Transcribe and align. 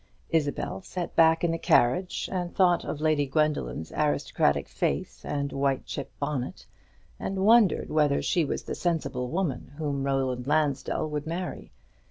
Isabel 0.31 0.81
sat 0.81 1.15
back 1.15 1.43
in 1.43 1.51
the 1.51 1.59
carriage, 1.59 2.27
and 2.31 2.55
thought 2.55 2.83
of 2.83 3.01
Lady 3.01 3.27
Gwendoline's 3.27 3.91
aristocratic 3.95 4.67
face 4.67 5.23
and 5.23 5.53
white 5.53 5.85
chip 5.85 6.11
bonnet, 6.19 6.65
and 7.19 7.45
wondered 7.45 7.91
whether 7.91 8.19
she 8.23 8.43
was 8.43 8.63
the 8.63 8.73
sensible 8.73 9.29
woman 9.29 9.73
whom 9.77 10.03
Roland 10.03 10.47
Lansdell 10.47 11.07
would 11.11 11.27
marry. 11.27 11.71